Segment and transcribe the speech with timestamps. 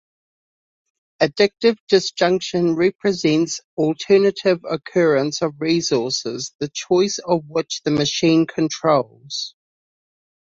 [1.21, 9.53] Additive disjunction represents alternative occurrence of resources, the choice of which the machine controls.